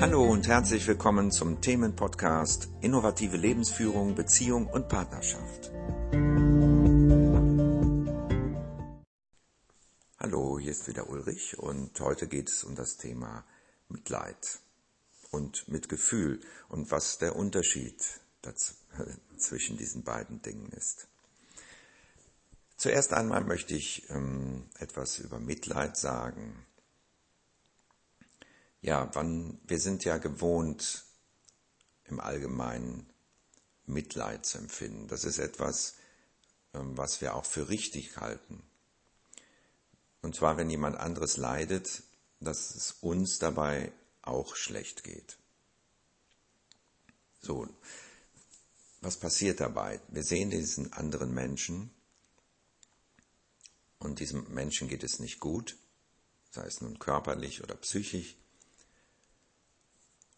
[0.00, 5.70] Hallo und herzlich willkommen zum Themenpodcast Innovative Lebensführung, Beziehung und Partnerschaft.
[10.18, 13.44] Hallo, hier ist wieder Ulrich und heute geht es um das Thema
[13.90, 14.60] Mitleid
[15.32, 16.40] und Mitgefühl
[16.70, 18.02] und was der Unterschied
[19.36, 21.08] zwischen diesen beiden Dingen ist.
[22.78, 26.64] Zuerst einmal möchte ich ähm, etwas über Mitleid sagen.
[28.82, 31.04] Ja, wann, wir sind ja gewohnt,
[32.04, 33.06] im Allgemeinen
[33.86, 35.08] Mitleid zu empfinden.
[35.08, 35.94] Das ist etwas,
[36.74, 38.62] ähm, was wir auch für richtig halten.
[40.22, 42.02] Und zwar, wenn jemand anderes leidet,
[42.40, 45.38] dass es uns dabei auch schlecht geht.
[47.40, 47.68] So,
[49.00, 50.00] was passiert dabei?
[50.08, 51.90] Wir sehen diesen anderen Menschen
[53.98, 55.76] und diesem Menschen geht es nicht gut,
[56.50, 58.36] sei es nun körperlich oder psychisch.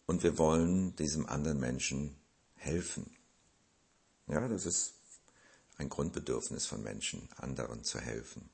[0.05, 2.15] Und wir wollen diesem anderen Menschen
[2.55, 3.09] helfen.
[4.27, 4.93] Ja, das ist
[5.77, 8.49] ein Grundbedürfnis von Menschen, anderen zu helfen.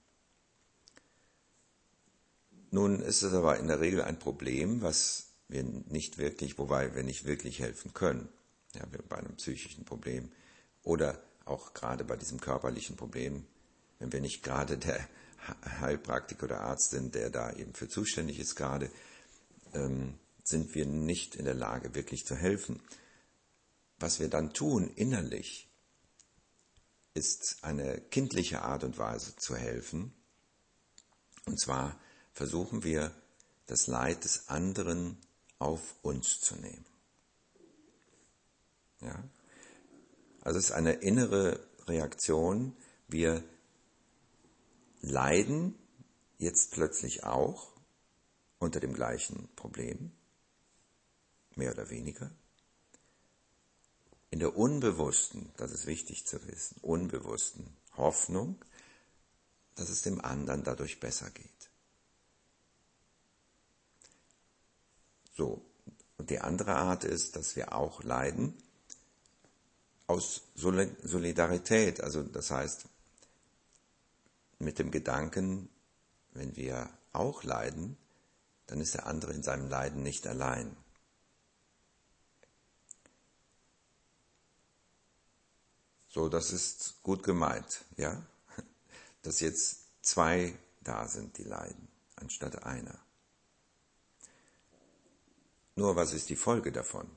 [2.71, 7.03] Nun ist es aber in der Regel ein Problem, was wir nicht wirklich, wobei wir
[7.03, 8.29] nicht wirklich helfen können.
[8.75, 10.31] Ja, bei einem psychischen Problem
[10.83, 13.45] oder auch gerade bei diesem körperlichen Problem
[13.99, 15.07] wenn wir nicht gerade der
[15.81, 18.89] Heilpraktiker oder Arzt sind, der da eben für zuständig ist gerade,
[19.73, 20.15] ähm,
[20.49, 22.81] sind wir nicht in der Lage, wirklich zu helfen.
[23.99, 25.69] Was wir dann tun innerlich,
[27.13, 30.13] ist eine kindliche Art und Weise zu helfen.
[31.45, 31.99] Und zwar
[32.33, 33.13] versuchen wir,
[33.67, 35.17] das Leid des anderen
[35.59, 36.85] auf uns zu nehmen.
[39.01, 39.23] Ja?
[40.41, 42.75] Also es ist eine innere Reaktion.
[43.07, 43.43] Wir
[45.01, 45.75] leiden
[46.39, 47.73] jetzt plötzlich auch
[48.57, 50.11] unter dem gleichen Problem,
[51.55, 52.31] mehr oder weniger.
[54.31, 58.63] In der unbewussten, das ist wichtig zu wissen, unbewussten Hoffnung,
[59.75, 61.69] dass es dem anderen dadurch besser geht.
[65.35, 65.65] So,
[66.17, 68.53] und die andere Art ist, dass wir auch leiden
[70.05, 72.87] aus Solidarität, also das heißt,
[74.57, 75.69] mit dem Gedanken,
[76.31, 77.97] wenn wir auch leiden,
[78.67, 80.75] dann ist der andere in seinem Leiden nicht allein.
[86.09, 88.25] So, das ist gut gemeint, ja?
[89.21, 92.99] Dass jetzt zwei da sind, die leiden, anstatt einer.
[95.75, 97.09] Nur was ist die Folge davon?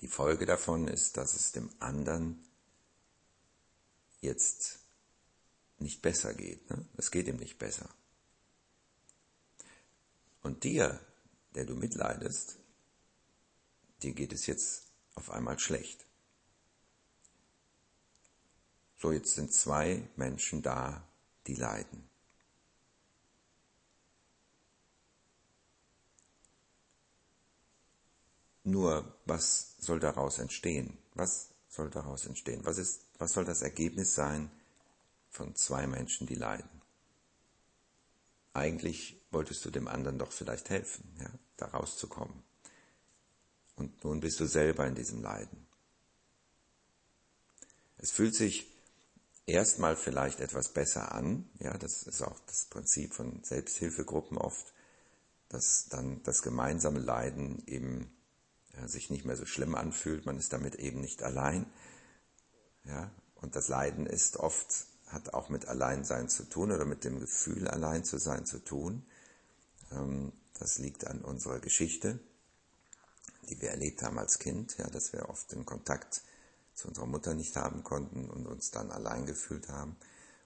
[0.00, 2.44] Die Folge davon ist, dass es dem anderen
[4.20, 4.80] jetzt
[5.78, 6.68] nicht besser geht.
[6.70, 6.84] Ne?
[6.96, 7.88] Es geht ihm nicht besser.
[10.42, 10.98] Und dir,
[11.54, 12.56] der du mitleidest,
[14.02, 16.04] dir geht es jetzt auf einmal schlecht.
[19.02, 21.02] So, jetzt sind zwei Menschen da,
[21.48, 22.08] die leiden.
[28.62, 30.96] Nur, was soll daraus entstehen?
[31.14, 32.64] Was soll daraus entstehen?
[32.64, 34.52] Was ist, was soll das Ergebnis sein
[35.30, 36.80] von zwei Menschen, die leiden.
[38.52, 42.44] Eigentlich wolltest du dem anderen doch vielleicht helfen, ja, da rauszukommen.
[43.74, 45.66] Und nun bist du selber in diesem Leiden.
[47.98, 48.71] Es fühlt sich
[49.46, 54.72] erstmal vielleicht etwas besser an, ja, das ist auch das Prinzip von Selbsthilfegruppen oft,
[55.48, 58.10] dass dann das gemeinsame Leiden eben
[58.76, 61.66] ja, sich nicht mehr so schlimm anfühlt, man ist damit eben nicht allein,
[62.84, 67.20] ja, und das Leiden ist oft hat auch mit Alleinsein zu tun oder mit dem
[67.20, 69.04] Gefühl, allein zu sein zu tun.
[69.92, 72.18] Ähm, das liegt an unserer Geschichte,
[73.48, 76.22] die wir erlebt haben als Kind, ja, dass wir oft den Kontakt
[76.74, 79.96] zu unserer Mutter nicht haben konnten und uns dann allein gefühlt haben.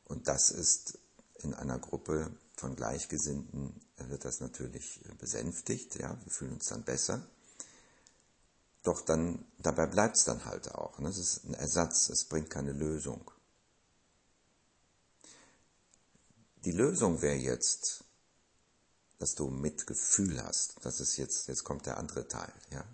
[0.04, 0.98] Und das ist
[1.42, 7.26] in einer Gruppe von Gleichgesinnten wird das natürlich besänftigt, ja, wir fühlen uns dann besser.
[8.82, 10.98] Doch dann, dabei bleibt es dann halt auch.
[10.98, 11.08] Ne?
[11.08, 13.30] Es ist ein Ersatz, es bringt keine Lösung.
[16.64, 18.04] Die Lösung wäre jetzt,
[19.18, 20.76] dass du Mitgefühl hast.
[20.82, 22.84] Das ist jetzt, jetzt kommt der andere Teil, ja.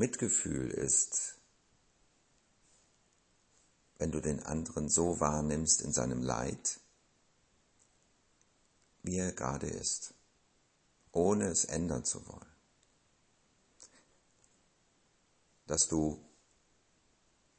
[0.00, 1.36] Mitgefühl ist,
[3.98, 6.80] wenn du den anderen so wahrnimmst in seinem Leid,
[9.02, 10.14] wie er gerade ist,
[11.12, 12.46] ohne es ändern zu wollen.
[15.66, 16.18] Dass du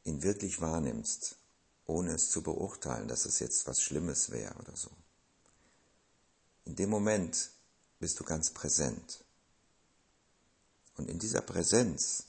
[0.04, 1.38] ihn wirklich wahrnimmst
[1.86, 4.90] ohne es zu beurteilen, dass es jetzt was Schlimmes wäre oder so.
[6.66, 7.52] In dem Moment
[8.00, 9.24] bist du ganz präsent.
[10.96, 12.26] Und in dieser Präsenz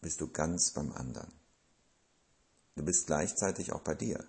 [0.00, 1.32] bist du ganz beim anderen.
[2.76, 4.26] Du bist gleichzeitig auch bei dir,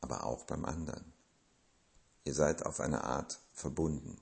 [0.00, 1.12] aber auch beim anderen.
[2.24, 4.20] Ihr seid auf eine Art verbunden.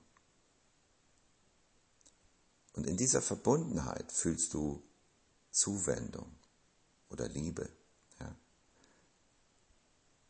[2.73, 4.83] Und in dieser Verbundenheit fühlst du
[5.49, 6.29] Zuwendung
[7.09, 7.69] oder Liebe.
[8.19, 8.35] Ja?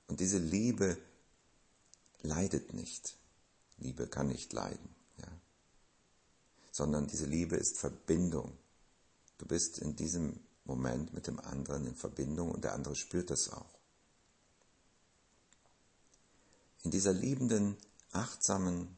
[0.08, 0.98] Und diese Liebe
[2.22, 3.18] leidet nicht.
[3.78, 4.96] Liebe kann nicht leiden.
[5.18, 5.28] Ja?
[6.72, 8.58] Sondern diese Liebe ist Verbindung.
[9.38, 13.50] Du bist in diesem Moment mit dem anderen in Verbindung und der andere spürt das
[13.50, 13.80] auch.
[16.84, 17.78] In dieser liebenden,
[18.12, 18.98] achtsamen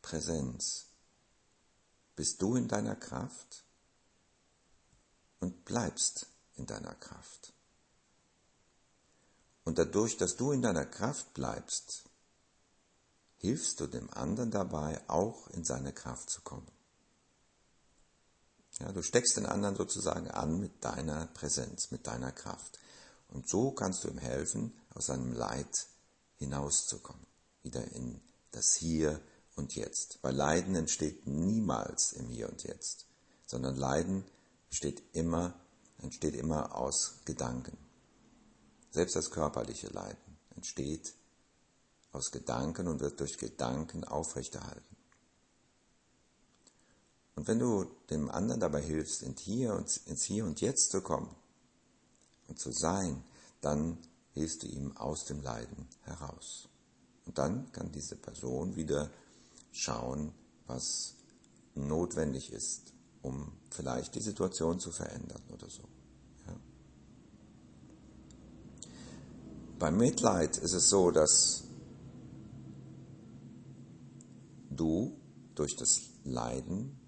[0.00, 0.86] Präsenz
[2.16, 3.64] bist du in deiner Kraft
[5.40, 7.52] und bleibst in deiner Kraft.
[9.64, 12.04] Und dadurch, dass du in deiner Kraft bleibst,
[13.36, 16.70] hilfst du dem anderen dabei, auch in seine Kraft zu kommen.
[18.82, 22.80] Ja, du steckst den anderen sozusagen an mit deiner Präsenz, mit deiner Kraft.
[23.28, 25.86] Und so kannst du ihm helfen, aus seinem Leid
[26.38, 27.24] hinauszukommen,
[27.62, 28.20] wieder in
[28.50, 29.20] das Hier
[29.54, 30.18] und Jetzt.
[30.22, 33.06] Weil Leiden entsteht niemals im Hier und Jetzt,
[33.46, 34.24] sondern Leiden
[34.68, 35.54] entsteht immer,
[35.98, 37.78] entsteht immer aus Gedanken.
[38.90, 41.14] Selbst das körperliche Leiden entsteht
[42.10, 44.96] aus Gedanken und wird durch Gedanken aufrechterhalten.
[47.34, 51.00] Und wenn du dem anderen dabei hilfst, ins Hier und, ins Hier und Jetzt zu
[51.00, 51.34] kommen
[52.48, 53.22] und zu sein,
[53.60, 53.98] dann
[54.32, 56.68] hilfst du ihm aus dem Leiden heraus.
[57.26, 59.10] Und dann kann diese Person wieder
[59.70, 60.32] schauen,
[60.66, 61.14] was
[61.74, 62.92] notwendig ist,
[63.22, 65.82] um vielleicht die Situation zu verändern oder so.
[66.46, 66.56] Ja.
[69.78, 71.64] Beim Mitleid ist es so, dass
[74.70, 75.16] du
[75.54, 76.98] durch das Leiden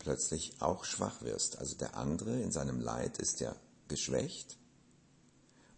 [0.00, 1.58] plötzlich auch schwach wirst.
[1.58, 3.54] Also der andere in seinem Leid ist ja
[3.86, 4.58] geschwächt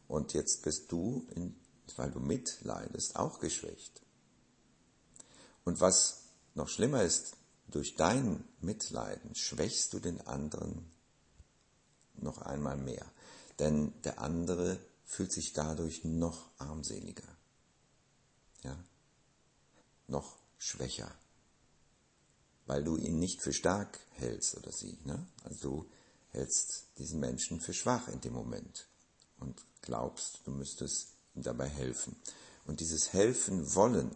[0.08, 1.54] und jetzt bist du, in,
[1.96, 4.00] weil du mitleidest, auch geschwächt.
[5.64, 6.22] Und was
[6.54, 7.36] noch schlimmer ist,
[7.68, 10.90] durch dein Mitleiden schwächst du den anderen
[12.14, 13.06] noch einmal mehr.
[13.58, 17.36] Denn der andere fühlt sich dadurch noch armseliger,
[18.62, 18.76] ja,
[20.06, 21.10] noch schwächer
[22.72, 24.96] weil du ihn nicht für stark hältst oder sie.
[25.04, 25.26] Ne?
[25.44, 25.90] Also du
[26.30, 28.86] hältst diesen Menschen für schwach in dem Moment
[29.40, 32.16] und glaubst, du müsstest ihm dabei helfen.
[32.64, 34.10] Und dieses Helfen wollen,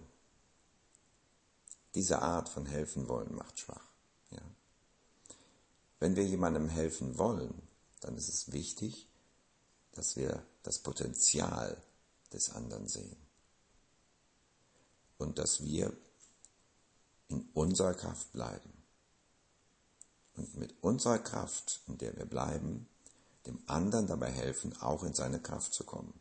[1.95, 3.93] diese Art von helfen wollen macht schwach.
[4.31, 4.41] Ja?
[6.01, 7.61] Wenn wir jemandem helfen wollen,
[8.01, 9.07] dann ist es wichtig,
[9.93, 11.77] dass wir das Potenzial
[12.33, 13.19] des anderen sehen.
[15.19, 15.95] Und dass wir
[17.29, 18.73] in unserer Kraft bleiben.
[20.37, 22.87] Und mit unserer Kraft, in der wir bleiben,
[23.47, 26.13] dem anderen dabei helfen, auch in seine Kraft zu kommen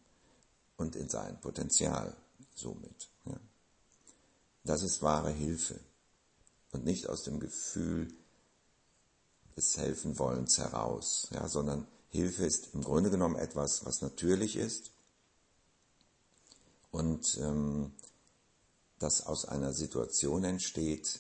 [0.78, 2.16] und in sein Potenzial
[2.54, 3.10] somit.
[3.26, 3.40] Ja.
[4.64, 5.80] Das ist wahre Hilfe
[6.72, 8.14] und nicht aus dem Gefühl
[9.56, 14.92] des Helfenwollens heraus, ja, sondern Hilfe ist im Grunde genommen etwas, was natürlich ist
[16.92, 17.92] und ähm,
[19.00, 21.20] das aus einer Situation entsteht,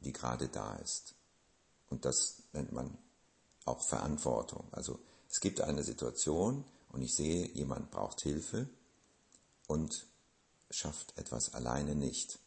[0.00, 1.14] die gerade da ist.
[1.88, 2.96] Und das nennt man
[3.64, 4.68] auch Verantwortung.
[4.72, 4.98] Also
[5.28, 8.68] es gibt eine Situation und ich sehe, jemand braucht Hilfe
[9.66, 10.06] und
[10.70, 12.38] schafft etwas alleine nicht.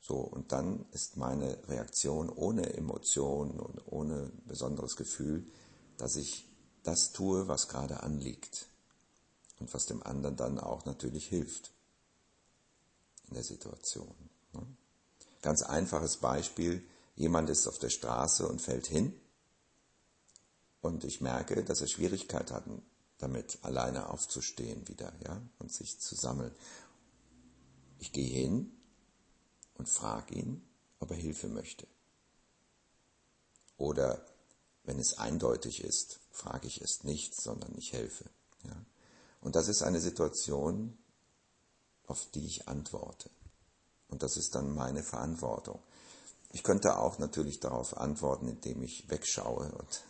[0.00, 5.46] So, und dann ist meine Reaktion ohne Emotion und ohne besonderes Gefühl,
[5.96, 6.46] dass ich
[6.82, 8.66] das tue, was gerade anliegt
[9.60, 11.74] und was dem anderen dann auch natürlich hilft
[13.34, 14.14] in der Situation.
[14.52, 14.64] Ne?
[15.42, 16.86] Ganz einfaches Beispiel,
[17.16, 19.12] jemand ist auf der Straße und fällt hin
[20.80, 22.64] und ich merke, dass er Schwierigkeit hat,
[23.18, 26.54] damit alleine aufzustehen wieder, ja, und sich zu sammeln.
[27.98, 28.70] Ich gehe hin
[29.74, 30.62] und frage ihn,
[31.00, 31.88] ob er Hilfe möchte.
[33.76, 34.24] Oder
[34.84, 38.26] wenn es eindeutig ist, frage ich es nicht, sondern ich helfe.
[38.64, 38.76] Ja.
[39.40, 40.96] Und das ist eine Situation,
[42.06, 43.30] auf die ich antworte.
[44.08, 45.82] Und das ist dann meine Verantwortung.
[46.52, 50.04] Ich könnte auch natürlich darauf antworten, indem ich wegschaue und,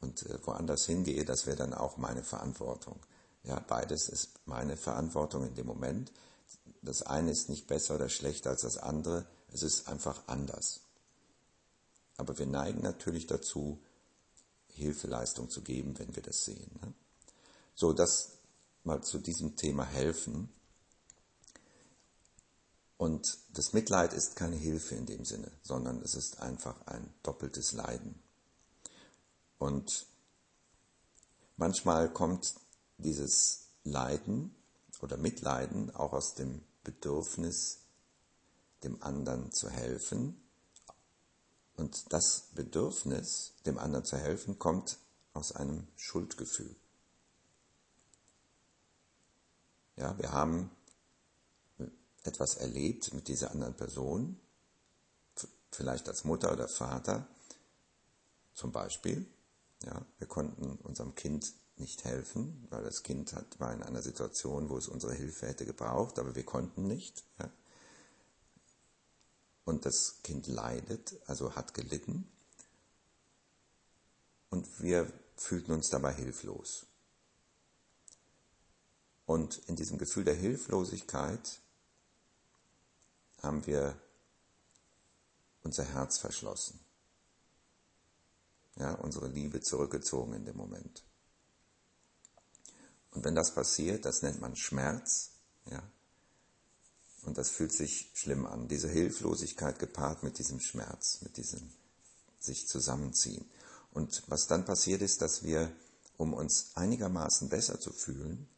[0.00, 1.24] und äh, woanders hingehe.
[1.24, 2.98] Das wäre dann auch meine Verantwortung.
[3.42, 6.10] Ja, beides ist meine Verantwortung in dem Moment.
[6.80, 9.26] Das eine ist nicht besser oder schlechter als das andere.
[9.52, 10.80] Es ist einfach anders.
[12.16, 13.78] Aber wir neigen natürlich dazu,
[14.68, 16.70] Hilfeleistung zu geben, wenn wir das sehen.
[16.80, 16.94] Ne?
[17.74, 18.38] So, das
[18.84, 20.52] mal zu diesem Thema helfen.
[22.96, 27.72] Und das Mitleid ist keine Hilfe in dem Sinne, sondern es ist einfach ein doppeltes
[27.72, 28.22] Leiden.
[29.58, 30.06] Und
[31.56, 32.54] manchmal kommt
[32.98, 34.54] dieses Leiden
[35.02, 37.80] oder Mitleiden auch aus dem Bedürfnis,
[38.84, 40.40] dem anderen zu helfen.
[41.76, 44.98] Und das Bedürfnis, dem anderen zu helfen, kommt
[45.32, 46.76] aus einem Schuldgefühl.
[49.96, 50.70] Ja, wir haben
[52.24, 54.40] etwas erlebt mit dieser anderen Person,
[55.70, 57.26] vielleicht als Mutter oder Vater,
[58.54, 59.26] zum Beispiel.
[59.84, 64.68] Ja, wir konnten unserem Kind nicht helfen, weil das Kind hat, war in einer Situation,
[64.68, 67.24] wo es unsere Hilfe hätte gebraucht, aber wir konnten nicht.
[67.38, 67.50] Ja.
[69.64, 72.30] Und das Kind leidet, also hat gelitten.
[74.50, 76.86] Und wir fühlten uns dabei hilflos.
[79.26, 81.60] Und in diesem Gefühl der Hilflosigkeit
[83.44, 84.00] haben wir
[85.62, 86.80] unser Herz verschlossen.
[88.76, 91.04] Ja, unsere Liebe zurückgezogen in dem Moment.
[93.12, 95.30] Und wenn das passiert, das nennt man Schmerz,
[95.70, 95.82] ja.
[97.22, 98.68] Und das fühlt sich schlimm an.
[98.68, 101.72] Diese Hilflosigkeit gepaart mit diesem Schmerz, mit diesem
[102.38, 103.48] sich zusammenziehen.
[103.92, 105.72] Und was dann passiert ist, dass wir,
[106.18, 108.48] um uns einigermaßen besser zu fühlen,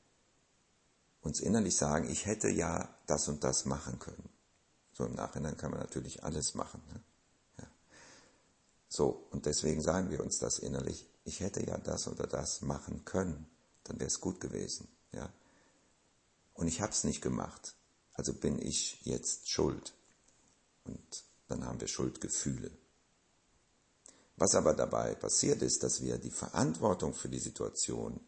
[1.20, 4.28] uns innerlich sagen, ich hätte ja das und das machen können.
[4.96, 6.82] So im Nachhinein kann man natürlich alles machen.
[6.92, 7.00] Ne?
[7.58, 7.66] Ja.
[8.88, 13.04] So, und deswegen sagen wir uns das innerlich, ich hätte ja das oder das machen
[13.04, 13.46] können
[13.88, 14.88] dann wäre es gut gewesen.
[15.12, 15.32] Ja?
[16.54, 17.74] Und ich habe es nicht gemacht,
[18.12, 19.94] also bin ich jetzt schuld.
[20.84, 22.70] Und dann haben wir Schuldgefühle.
[24.36, 28.20] Was aber dabei passiert ist, dass wir die Verantwortung für die Situation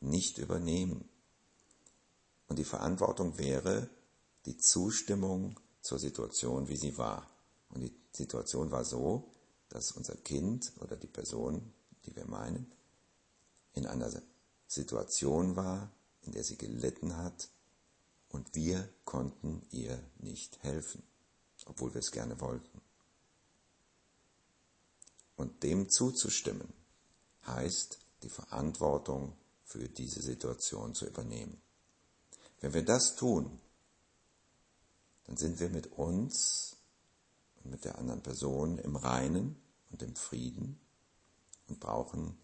[0.00, 1.08] nicht übernehmen.
[2.48, 3.88] Und die Verantwortung wäre
[4.46, 7.28] die Zustimmung zur Situation, wie sie war.
[7.68, 9.30] Und die Situation war so,
[9.68, 11.72] dass unser Kind oder die Person,
[12.06, 12.72] die wir meinen,
[13.74, 14.10] in einer
[14.66, 15.90] Situation war,
[16.22, 17.50] in der sie gelitten hat
[18.28, 21.02] und wir konnten ihr nicht helfen,
[21.66, 22.80] obwohl wir es gerne wollten.
[25.36, 26.72] Und dem zuzustimmen
[27.46, 31.60] heißt, die Verantwortung für diese Situation zu übernehmen.
[32.60, 33.60] Wenn wir das tun,
[35.32, 36.76] dann sind wir mit uns
[37.64, 39.56] und mit der anderen Person im Reinen
[39.90, 40.78] und im Frieden
[41.68, 42.36] und brauchen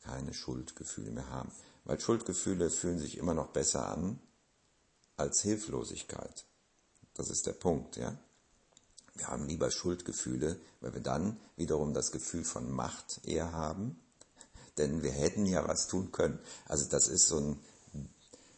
[0.00, 1.52] keine Schuldgefühle mehr haben.
[1.84, 4.18] Weil Schuldgefühle fühlen sich immer noch besser an
[5.16, 6.44] als Hilflosigkeit.
[7.14, 8.18] Das ist der Punkt, ja.
[9.14, 13.96] Wir haben lieber Schuldgefühle, weil wir dann wiederum das Gefühl von Macht eher haben,
[14.76, 16.40] denn wir hätten ja was tun können.
[16.66, 17.60] Also das ist so ein,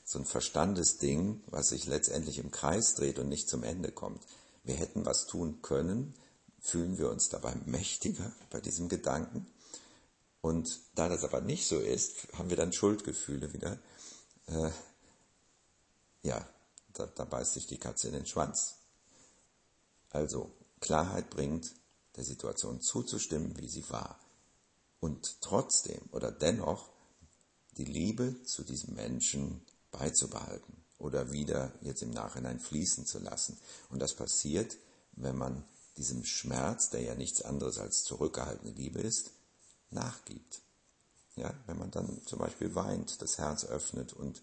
[0.06, 4.22] so ein Verstandesding, was sich letztendlich im Kreis dreht und nicht zum Ende kommt.
[4.64, 6.14] Wir hätten was tun können,
[6.60, 9.46] fühlen wir uns dabei mächtiger bei diesem Gedanken
[10.46, 13.80] und da das aber nicht so ist, haben wir dann Schuldgefühle wieder.
[14.46, 14.70] Äh,
[16.22, 16.48] ja,
[16.92, 18.76] da, da beißt sich die Katze in den Schwanz.
[20.10, 21.72] Also Klarheit bringt,
[22.14, 24.20] der Situation zuzustimmen, wie sie war.
[25.00, 26.90] Und trotzdem oder dennoch
[27.76, 29.66] die Liebe zu diesem Menschen
[29.98, 33.58] beizubehalten oder wieder jetzt im Nachhinein fließen zu lassen.
[33.90, 34.76] Und das passiert,
[35.12, 35.64] wenn man
[35.96, 39.30] diesem Schmerz, der ja nichts anderes als zurückgehaltene Liebe ist,
[39.90, 40.62] nachgibt.
[41.36, 44.42] Ja, wenn man dann zum Beispiel weint, das Herz öffnet und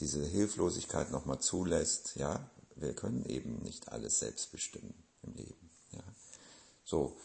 [0.00, 5.70] diese Hilflosigkeit nochmal zulässt, ja, wir können eben nicht alles selbst bestimmen im Leben.
[5.92, 6.02] Ja.
[6.84, 7.16] So,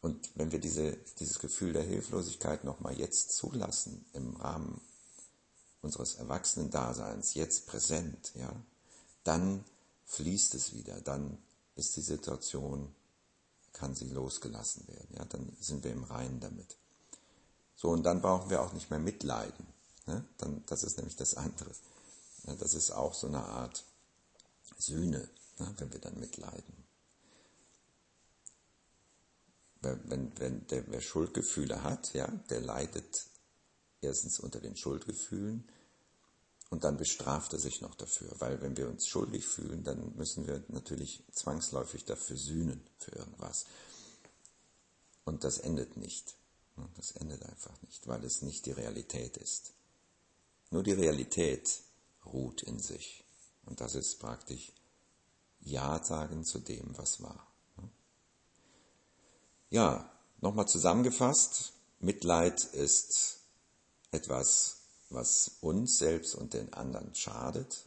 [0.00, 4.80] und wenn wir diese, dieses Gefühl der Hilflosigkeit nochmal jetzt zulassen, im Rahmen
[5.82, 8.54] unseres Erwachsenen-Daseins, jetzt präsent, ja,
[9.24, 9.64] dann
[10.06, 11.38] fließt es wieder, dann
[11.74, 12.94] ist die Situation
[13.72, 15.08] kann sie losgelassen werden.
[15.16, 16.76] Ja, dann sind wir im Reinen damit.
[17.74, 19.66] So, und dann brauchen wir auch nicht mehr mitleiden.
[20.06, 20.24] Ne?
[20.38, 21.70] Dann, das ist nämlich das andere.
[22.44, 23.84] Ja, das ist auch so eine Art
[24.78, 25.74] Sühne, ne?
[25.78, 26.82] wenn wir dann mitleiden.
[29.80, 33.26] Wenn, wenn der, wer Schuldgefühle hat, ja, der leidet
[34.02, 35.64] erstens unter den Schuldgefühlen
[36.72, 40.46] und dann bestraft er sich noch dafür, weil wenn wir uns schuldig fühlen, dann müssen
[40.46, 43.66] wir natürlich zwangsläufig dafür sühnen für irgendwas.
[45.24, 46.34] Und das endet nicht.
[46.96, 49.74] Das endet einfach nicht, weil es nicht die Realität ist.
[50.70, 51.82] Nur die Realität
[52.24, 53.22] ruht in sich.
[53.66, 54.72] Und das ist praktisch
[55.60, 57.46] Ja sagen zu dem, was war.
[59.68, 61.74] Ja, nochmal zusammengefasst.
[62.00, 63.41] Mitleid ist
[64.12, 64.82] etwas
[65.14, 67.84] was uns selbst und den anderen schadet.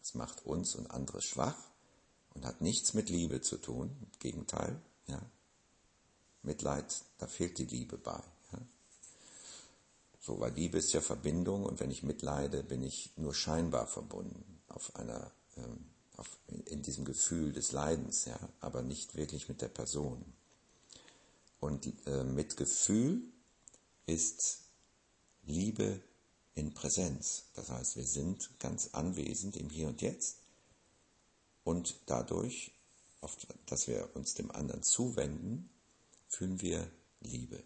[0.00, 1.56] Es macht uns und andere schwach
[2.34, 5.20] und hat nichts mit Liebe zu tun, im Gegenteil, ja.
[6.44, 8.20] Mitleid, da fehlt die Liebe bei.
[8.52, 8.58] Ja.
[10.20, 14.60] So, weil Liebe ist ja Verbindung und wenn ich mitleide, bin ich nur scheinbar verbunden
[14.66, 19.68] auf einer, ähm, auf, in diesem Gefühl des Leidens, ja, aber nicht wirklich mit der
[19.68, 20.24] Person.
[21.60, 23.22] Und äh, mit Gefühl
[24.06, 24.61] ist
[25.42, 26.00] Liebe
[26.54, 27.44] in Präsenz.
[27.54, 30.38] Das heißt, wir sind ganz anwesend im Hier und Jetzt
[31.64, 32.72] und dadurch,
[33.66, 35.70] dass wir uns dem anderen zuwenden,
[36.28, 37.62] fühlen wir Liebe.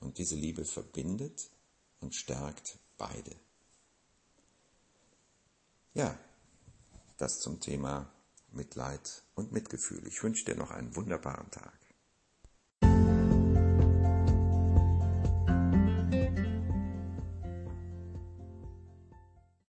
[0.00, 1.48] Und diese Liebe verbindet
[2.00, 3.34] und stärkt beide.
[5.94, 6.18] Ja,
[7.18, 8.12] das zum Thema
[8.50, 10.06] Mitleid und Mitgefühl.
[10.06, 11.81] Ich wünsche dir noch einen wunderbaren Tag.